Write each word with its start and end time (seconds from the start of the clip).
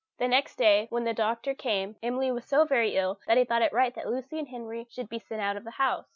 The 0.17 0.27
next 0.27 0.55
day, 0.55 0.87
when 0.89 1.03
the 1.03 1.13
doctor 1.13 1.53
came, 1.53 1.95
Emily 2.01 2.31
was 2.31 2.43
so 2.43 2.65
very 2.65 2.95
ill 2.95 3.19
that 3.27 3.37
he 3.37 3.45
thought 3.45 3.61
it 3.61 3.71
right 3.71 3.93
that 3.93 4.07
Lucy 4.09 4.39
and 4.39 4.47
Henry 4.47 4.87
should 4.89 5.09
be 5.09 5.19
sent 5.19 5.41
out 5.41 5.57
of 5.57 5.63
the 5.63 5.69
house. 5.77 6.07